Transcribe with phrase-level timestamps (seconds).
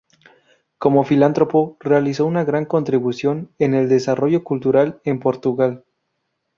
[0.79, 5.85] Como filántropo, realizó una gran contribución en el desarrollo cultural en Portugal.